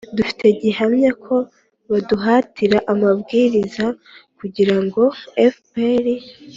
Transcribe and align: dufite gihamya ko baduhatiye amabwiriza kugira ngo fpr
dufite 0.17 0.45
gihamya 0.61 1.11
ko 1.25 1.35
baduhatiye 1.89 2.77
amabwiriza 2.91 3.85
kugira 4.37 4.75
ngo 4.83 5.03
fpr 5.53 6.05